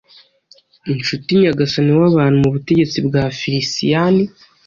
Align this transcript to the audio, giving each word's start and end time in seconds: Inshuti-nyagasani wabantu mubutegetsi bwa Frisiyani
Inshuti-nyagasani 0.93 1.91
wabantu 1.99 2.37
mubutegetsi 2.43 2.97
bwa 3.07 3.23
Frisiyani 3.37 4.23